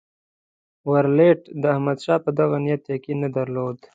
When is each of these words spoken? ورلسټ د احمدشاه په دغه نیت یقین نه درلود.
ورلسټ 0.89 1.41
د 1.61 1.63
احمدشاه 1.75 2.23
په 2.25 2.31
دغه 2.39 2.57
نیت 2.65 2.83
یقین 2.95 3.17
نه 3.23 3.29
درلود. 3.35 3.77